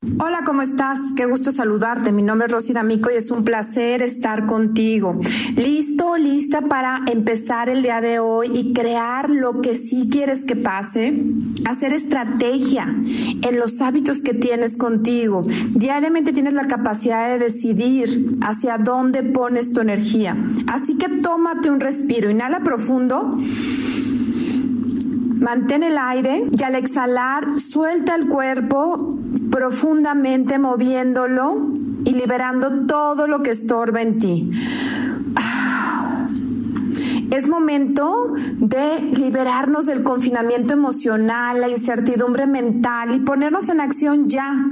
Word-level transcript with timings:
Hola, 0.00 0.42
¿cómo 0.46 0.62
estás? 0.62 1.00
Qué 1.16 1.26
gusto 1.26 1.50
saludarte. 1.50 2.12
Mi 2.12 2.22
nombre 2.22 2.46
es 2.46 2.52
Rosy 2.52 2.72
D'Amico 2.72 3.10
y 3.10 3.16
es 3.16 3.32
un 3.32 3.42
placer 3.42 4.00
estar 4.00 4.46
contigo. 4.46 5.18
¿Listo, 5.56 6.16
lista 6.16 6.60
para 6.60 7.00
empezar 7.10 7.68
el 7.68 7.82
día 7.82 8.00
de 8.00 8.20
hoy 8.20 8.48
y 8.54 8.72
crear 8.72 9.28
lo 9.28 9.60
que 9.60 9.74
sí 9.74 10.08
quieres 10.08 10.44
que 10.44 10.54
pase? 10.54 11.20
Hacer 11.66 11.92
estrategia 11.92 12.86
en 13.42 13.58
los 13.58 13.80
hábitos 13.80 14.22
que 14.22 14.34
tienes 14.34 14.76
contigo. 14.76 15.42
Diariamente 15.70 16.32
tienes 16.32 16.52
la 16.52 16.68
capacidad 16.68 17.28
de 17.30 17.40
decidir 17.40 18.30
hacia 18.40 18.78
dónde 18.78 19.24
pones 19.24 19.72
tu 19.72 19.80
energía. 19.80 20.36
Así 20.68 20.96
que 20.96 21.08
tómate 21.08 21.72
un 21.72 21.80
respiro, 21.80 22.30
inhala 22.30 22.60
profundo. 22.60 23.36
Mantén 25.40 25.82
el 25.82 25.98
aire 25.98 26.44
y 26.56 26.62
al 26.62 26.76
exhalar 26.76 27.58
suelta 27.58 28.14
el 28.14 28.28
cuerpo 28.28 29.17
profundamente 29.50 30.58
moviéndolo 30.58 31.72
y 32.04 32.12
liberando 32.12 32.86
todo 32.86 33.26
lo 33.26 33.42
que 33.42 33.50
estorba 33.50 34.02
en 34.02 34.18
ti. 34.18 34.50
Es 37.30 37.46
momento 37.46 38.32
de 38.56 39.02
liberarnos 39.14 39.86
del 39.86 40.02
confinamiento 40.02 40.72
emocional, 40.72 41.60
la 41.60 41.68
incertidumbre 41.68 42.46
mental 42.46 43.14
y 43.14 43.20
ponernos 43.20 43.68
en 43.68 43.80
acción 43.80 44.28
ya 44.28 44.64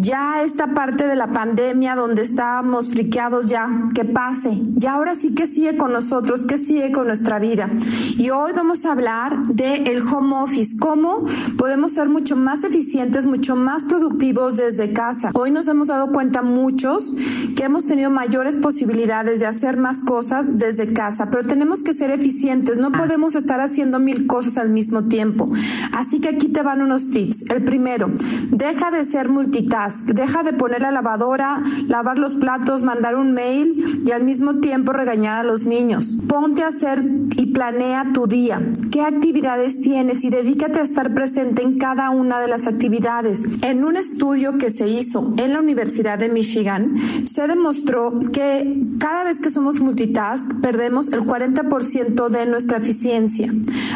ya 0.00 0.42
esta 0.42 0.74
parte 0.74 1.06
de 1.06 1.16
la 1.16 1.26
pandemia 1.26 1.96
donde 1.96 2.22
estábamos 2.22 2.90
friqueados 2.90 3.46
ya, 3.46 3.68
que 3.94 4.04
pase. 4.04 4.62
Ya 4.76 4.92
ahora 4.92 5.14
sí 5.14 5.34
que 5.34 5.46
sigue 5.46 5.76
con 5.76 5.92
nosotros, 5.92 6.46
que 6.46 6.56
sigue 6.56 6.92
con 6.92 7.08
nuestra 7.08 7.38
vida. 7.38 7.68
Y 8.16 8.30
hoy 8.30 8.52
vamos 8.54 8.84
a 8.84 8.92
hablar 8.92 9.46
del 9.48 9.88
el 9.88 10.00
home 10.02 10.36
office, 10.36 10.76
cómo 10.78 11.26
podemos 11.56 11.92
ser 11.92 12.08
mucho 12.08 12.36
más 12.36 12.62
eficientes, 12.62 13.26
mucho 13.26 13.56
más 13.56 13.84
productivos 13.84 14.56
desde 14.56 14.92
casa. 14.92 15.30
Hoy 15.34 15.50
nos 15.50 15.66
hemos 15.66 15.88
dado 15.88 16.12
cuenta 16.12 16.42
muchos 16.42 17.14
que 17.56 17.64
hemos 17.64 17.86
tenido 17.86 18.10
mayores 18.10 18.56
posibilidades 18.56 19.40
de 19.40 19.46
hacer 19.46 19.76
más 19.76 20.02
cosas 20.02 20.58
desde 20.58 20.92
casa, 20.92 21.30
pero 21.30 21.42
tenemos 21.42 21.82
que 21.82 21.92
ser 21.92 22.10
eficientes, 22.10 22.78
no 22.78 22.92
podemos 22.92 23.34
estar 23.34 23.60
haciendo 23.60 23.98
mil 23.98 24.26
cosas 24.26 24.58
al 24.58 24.70
mismo 24.70 25.04
tiempo. 25.04 25.50
Así 25.92 26.20
que 26.20 26.28
aquí 26.28 26.48
te 26.48 26.62
van 26.62 26.82
unos 26.82 27.10
tips. 27.10 27.50
El 27.50 27.64
primero, 27.64 28.10
deja 28.50 28.90
de 28.90 29.04
ser 29.04 29.28
multitask 29.28 29.87
Deja 30.06 30.42
de 30.42 30.52
poner 30.52 30.82
la 30.82 30.90
lavadora, 30.90 31.62
lavar 31.86 32.18
los 32.18 32.34
platos, 32.34 32.82
mandar 32.82 33.16
un 33.16 33.32
mail 33.32 34.02
y 34.04 34.10
al 34.12 34.24
mismo 34.24 34.60
tiempo 34.60 34.92
regañar 34.92 35.38
a 35.38 35.42
los 35.42 35.64
niños. 35.64 36.18
Ponte 36.28 36.62
a 36.62 36.68
hacer 36.68 37.04
y 37.36 37.46
planea 37.46 38.12
tu 38.12 38.26
día. 38.26 38.60
¿Qué 38.90 39.02
actividades 39.02 39.80
tienes? 39.80 40.24
Y 40.24 40.30
dedícate 40.30 40.78
a 40.80 40.82
estar 40.82 41.14
presente 41.14 41.62
en 41.62 41.78
cada 41.78 42.10
una 42.10 42.40
de 42.40 42.48
las 42.48 42.66
actividades. 42.66 43.46
En 43.62 43.84
un 43.84 43.96
estudio 43.96 44.58
que 44.58 44.70
se 44.70 44.88
hizo 44.88 45.34
en 45.38 45.52
la 45.52 45.60
Universidad 45.60 46.18
de 46.18 46.28
Michigan, 46.28 46.96
se 46.98 47.46
demostró 47.46 48.18
que 48.32 48.82
cada 48.98 49.24
vez 49.24 49.40
que 49.40 49.50
somos 49.50 49.80
multitask, 49.80 50.60
perdemos 50.60 51.08
el 51.12 51.20
40% 51.20 52.28
de 52.28 52.46
nuestra 52.46 52.78
eficiencia. 52.78 53.52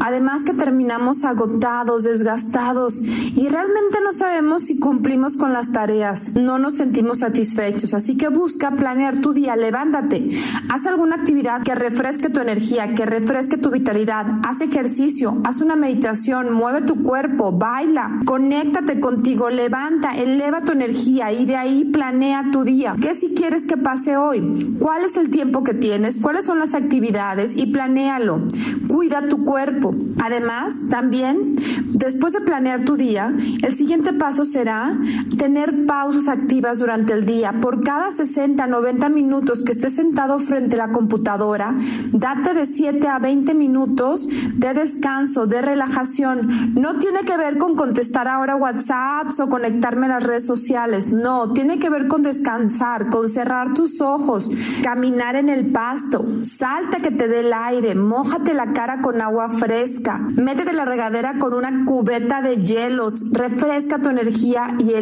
Además 0.00 0.44
que 0.44 0.54
terminamos 0.54 1.24
agotados, 1.24 2.04
desgastados 2.04 3.02
y 3.02 3.48
realmente 3.48 3.98
no 4.04 4.12
sabemos 4.12 4.64
si 4.64 4.78
cumplimos 4.78 5.36
con 5.36 5.52
las 5.52 5.65
tareas, 5.72 6.34
no 6.34 6.58
nos 6.58 6.76
sentimos 6.76 7.18
satisfechos. 7.18 7.94
Así 7.94 8.16
que 8.16 8.28
busca 8.28 8.70
planear 8.72 9.18
tu 9.18 9.32
día, 9.32 9.56
levántate, 9.56 10.28
haz 10.68 10.86
alguna 10.86 11.16
actividad 11.16 11.62
que 11.62 11.74
refresque 11.74 12.28
tu 12.28 12.40
energía, 12.40 12.94
que 12.94 13.06
refresque 13.06 13.56
tu 13.56 13.70
vitalidad, 13.70 14.26
haz 14.42 14.60
ejercicio, 14.60 15.40
haz 15.44 15.60
una 15.60 15.76
meditación, 15.76 16.52
mueve 16.52 16.82
tu 16.82 17.02
cuerpo, 17.02 17.52
baila, 17.52 18.20
conéctate 18.24 19.00
contigo, 19.00 19.50
levanta, 19.50 20.16
eleva 20.16 20.60
tu 20.60 20.72
energía 20.72 21.32
y 21.32 21.46
de 21.46 21.56
ahí 21.56 21.84
planea 21.84 22.46
tu 22.52 22.64
día. 22.64 22.94
¿Qué 23.00 23.14
si 23.14 23.34
quieres 23.34 23.66
que 23.66 23.76
pase 23.76 24.16
hoy? 24.16 24.76
¿Cuál 24.78 25.04
es 25.04 25.16
el 25.16 25.30
tiempo 25.30 25.62
que 25.62 25.74
tienes? 25.74 26.18
¿Cuáles 26.18 26.46
son 26.46 26.58
las 26.58 26.74
actividades? 26.74 27.56
Y 27.56 27.66
planéalo. 27.66 28.46
Cuida 28.88 29.28
tu 29.28 29.44
cuerpo. 29.44 29.94
Además, 30.22 30.82
también, 30.90 31.54
después 31.92 32.32
de 32.32 32.40
planear 32.40 32.82
tu 32.84 32.96
día, 32.96 33.34
el 33.62 33.74
siguiente 33.74 34.12
paso 34.12 34.44
será 34.44 34.98
tener 35.38 35.55
pausas 35.86 36.28
activas 36.28 36.78
durante 36.78 37.12
el 37.12 37.24
día. 37.24 37.60
Por 37.60 37.82
cada 37.82 38.12
60, 38.12 38.66
90 38.66 39.08
minutos 39.08 39.62
que 39.62 39.72
estés 39.72 39.94
sentado 39.94 40.38
frente 40.38 40.76
a 40.76 40.86
la 40.86 40.92
computadora, 40.92 41.74
date 42.12 42.54
de 42.54 42.66
7 42.66 43.08
a 43.08 43.18
20 43.18 43.54
minutos 43.54 44.28
de 44.54 44.74
descanso, 44.74 45.46
de 45.46 45.62
relajación. 45.62 46.48
No 46.74 46.98
tiene 46.98 47.20
que 47.20 47.36
ver 47.36 47.58
con 47.58 47.74
contestar 47.74 48.28
ahora 48.28 48.56
WhatsApp 48.56 49.28
o 49.40 49.48
conectarme 49.48 50.06
a 50.06 50.10
las 50.10 50.24
redes 50.24 50.44
sociales. 50.44 51.12
No, 51.12 51.52
tiene 51.52 51.78
que 51.78 51.90
ver 51.90 52.08
con 52.08 52.22
descansar, 52.22 53.08
con 53.08 53.28
cerrar 53.28 53.72
tus 53.72 54.00
ojos, 54.00 54.50
caminar 54.82 55.36
en 55.36 55.48
el 55.48 55.72
pasto, 55.72 56.24
salta 56.42 56.98
que 56.98 57.10
te 57.10 57.28
dé 57.28 57.40
el 57.40 57.52
aire, 57.52 57.94
mójate 57.94 58.54
la 58.54 58.72
cara 58.72 59.00
con 59.00 59.20
agua 59.20 59.48
fresca, 59.48 60.18
métete 60.36 60.72
la 60.72 60.84
regadera 60.84 61.38
con 61.38 61.54
una 61.54 61.84
cubeta 61.84 62.42
de 62.42 62.56
hielos, 62.58 63.32
refresca 63.32 63.98
tu 63.98 64.10
energía 64.10 64.76
y 64.78 64.94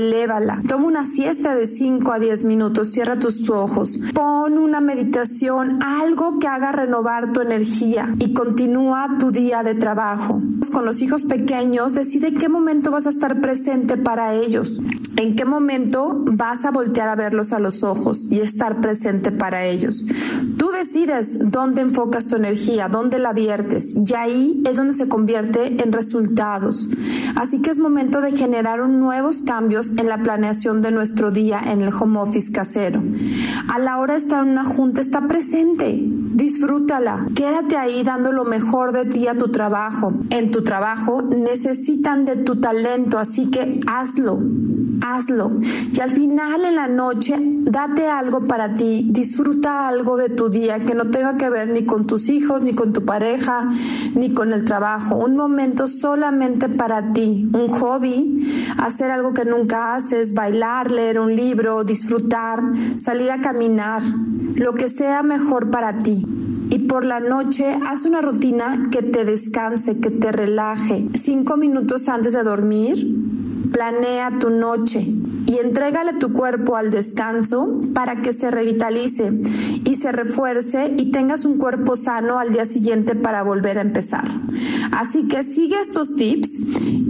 Toma 0.68 0.86
una 0.86 1.04
siesta 1.04 1.54
de 1.54 1.66
5 1.66 2.12
a 2.12 2.18
10 2.18 2.44
minutos, 2.44 2.90
cierra 2.90 3.18
tus 3.18 3.48
ojos, 3.48 3.98
pon 4.14 4.58
una 4.58 4.80
meditación, 4.80 5.82
algo 5.82 6.38
que 6.38 6.46
haga 6.46 6.72
renovar 6.72 7.32
tu 7.32 7.40
energía 7.40 8.14
y 8.18 8.34
continúa 8.34 9.14
tu 9.18 9.30
día 9.30 9.62
de 9.62 9.74
trabajo. 9.74 10.42
Con 10.72 10.84
los 10.84 11.00
hijos 11.00 11.24
pequeños, 11.24 11.94
decide 11.94 12.34
qué 12.34 12.48
momento 12.48 12.90
vas 12.90 13.06
a 13.06 13.10
estar 13.10 13.40
presente 13.40 13.96
para 13.96 14.34
ellos, 14.34 14.80
en 15.16 15.36
qué 15.36 15.44
momento 15.44 16.22
vas 16.24 16.64
a 16.64 16.70
voltear 16.70 17.08
a 17.08 17.16
verlos 17.16 17.52
a 17.52 17.58
los 17.58 17.82
ojos 17.82 18.28
y 18.30 18.40
estar 18.40 18.80
presente 18.80 19.30
para 19.30 19.64
ellos. 19.64 20.06
Tú 20.58 20.70
decides 20.70 21.38
dónde 21.50 21.82
enfocas 21.82 22.26
tu 22.26 22.36
energía, 22.36 22.88
dónde 22.88 23.18
la 23.18 23.32
viertes 23.32 23.94
y 23.94 24.14
ahí 24.14 24.62
es 24.68 24.76
donde 24.76 24.92
se 24.92 25.08
convierte 25.08 25.82
en 25.82 25.92
resultados. 25.92 26.88
Así 27.36 27.62
que 27.62 27.70
es 27.70 27.78
momento 27.78 28.20
de 28.20 28.32
generar 28.32 28.86
nuevos 28.88 29.42
cambios 29.42 29.92
en 29.98 30.08
la 30.08 30.22
planeación 30.22 30.82
de 30.82 30.90
nuestro 30.90 31.30
día 31.30 31.60
en 31.64 31.82
el 31.82 31.92
home 31.92 32.20
office 32.20 32.52
casero. 32.52 33.02
A 33.68 33.78
la 33.78 33.98
hora 33.98 34.14
de 34.14 34.20
estar 34.20 34.42
en 34.42 34.50
una 34.50 34.64
junta, 34.64 35.00
está 35.00 35.26
presente, 35.26 36.00
disfrútala, 36.02 37.26
quédate 37.34 37.76
ahí 37.76 38.02
dando 38.02 38.32
lo 38.32 38.44
mejor 38.44 38.92
de 38.92 39.04
ti 39.04 39.26
a 39.28 39.38
tu 39.38 39.48
trabajo. 39.48 40.12
En 40.30 40.50
tu 40.50 40.62
trabajo 40.62 41.22
necesitan 41.22 42.24
de 42.24 42.36
tu 42.36 42.56
talento, 42.56 43.18
así 43.18 43.50
que 43.50 43.80
hazlo 43.86 44.40
hazlo. 45.04 45.52
Y 45.92 46.00
al 46.00 46.10
final 46.10 46.64
en 46.64 46.76
la 46.76 46.88
noche, 46.88 47.36
date 47.38 48.08
algo 48.08 48.40
para 48.40 48.74
ti, 48.74 49.06
disfruta 49.10 49.88
algo 49.88 50.16
de 50.16 50.30
tu 50.30 50.48
día 50.48 50.78
que 50.78 50.94
no 50.94 51.10
tenga 51.10 51.36
que 51.36 51.50
ver 51.50 51.68
ni 51.68 51.84
con 51.84 52.06
tus 52.06 52.28
hijos, 52.28 52.62
ni 52.62 52.74
con 52.74 52.92
tu 52.92 53.04
pareja, 53.04 53.68
ni 54.14 54.32
con 54.32 54.52
el 54.52 54.64
trabajo. 54.64 55.16
Un 55.16 55.36
momento 55.36 55.86
solamente 55.86 56.68
para 56.68 57.10
ti, 57.10 57.48
un 57.52 57.68
hobby, 57.68 58.46
hacer 58.78 59.10
algo 59.10 59.34
que 59.34 59.44
nunca 59.44 59.94
haces, 59.94 60.34
bailar, 60.34 60.90
leer 60.90 61.18
un 61.18 61.34
libro, 61.34 61.84
disfrutar, 61.84 62.62
salir 62.96 63.30
a 63.30 63.40
caminar, 63.40 64.02
lo 64.54 64.74
que 64.74 64.88
sea 64.88 65.22
mejor 65.22 65.70
para 65.70 65.98
ti 65.98 66.24
y 66.74 66.80
por 66.80 67.04
la 67.04 67.20
noche 67.20 67.78
haz 67.86 68.04
una 68.04 68.20
rutina 68.20 68.88
que 68.90 69.00
te 69.00 69.24
descanse, 69.24 70.00
que 70.00 70.10
te 70.10 70.32
relaje. 70.32 71.06
Cinco 71.14 71.56
minutos 71.56 72.08
antes 72.08 72.32
de 72.32 72.42
dormir, 72.42 73.23
planea 73.74 74.38
tu 74.38 74.50
noche 74.50 75.04
y 75.46 75.58
entrégale 75.58 76.12
tu 76.14 76.32
cuerpo 76.32 76.76
al 76.76 76.92
descanso 76.92 77.80
para 77.92 78.22
que 78.22 78.32
se 78.32 78.52
revitalice 78.52 79.32
y 79.84 79.96
se 79.96 80.12
refuerce 80.12 80.94
y 80.96 81.10
tengas 81.10 81.44
un 81.44 81.58
cuerpo 81.58 81.96
sano 81.96 82.38
al 82.38 82.52
día 82.52 82.66
siguiente 82.66 83.16
para 83.16 83.42
volver 83.42 83.78
a 83.78 83.82
empezar. 83.82 84.24
Así 84.92 85.26
que 85.26 85.42
sigue 85.42 85.78
estos 85.80 86.14
tips 86.14 86.56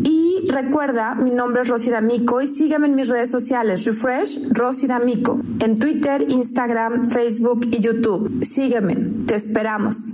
y 0.05 0.49
recuerda, 0.49 1.15
mi 1.17 1.31
nombre 1.31 1.63
es 1.63 1.69
Rosy 1.69 1.91
D'Amico 1.91 2.41
y 2.41 2.47
sígueme 2.47 2.87
en 2.87 2.95
mis 2.95 3.09
redes 3.09 3.31
sociales, 3.31 3.85
Refresh 3.85 4.49
Rosy 4.53 4.87
D'Amico, 4.87 5.41
en 5.61 5.79
Twitter, 5.79 6.27
Instagram, 6.31 7.11
Facebook 7.11 7.69
y 7.71 7.81
YouTube. 7.81 8.43
Sígueme, 8.43 8.97
te 9.27 9.35
esperamos. 9.35 10.13